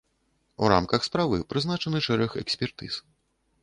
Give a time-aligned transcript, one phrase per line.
[0.63, 2.93] У рамках справы прызначаны шэраг экспертыз.